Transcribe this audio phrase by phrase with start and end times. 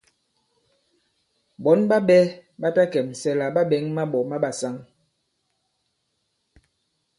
[1.63, 2.21] Ɓɔ̌n ɓa ɓɛ̄
[2.59, 4.75] ɓa ta kɛ̀msɛ la ɓa ɓɛ̌ŋ maɓɔ̀ ma ɓàsaŋ.